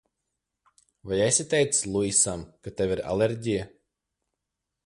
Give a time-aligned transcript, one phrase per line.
[1.11, 3.73] Vai esi teicis Luisam, ka tev ir alerģija?